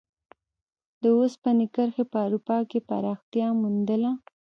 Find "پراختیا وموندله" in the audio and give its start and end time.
2.89-4.11